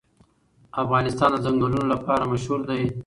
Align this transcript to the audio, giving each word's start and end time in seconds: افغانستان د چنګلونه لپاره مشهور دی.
افغانستان 0.83 1.29
د 1.33 1.37
چنګلونه 1.45 1.85
لپاره 1.93 2.29
مشهور 2.31 2.61
دی. 2.69 2.81